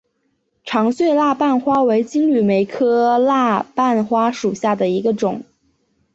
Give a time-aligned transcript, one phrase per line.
[0.63, 5.43] 长穗蜡瓣花为金缕梅科蜡瓣花属下的一个种。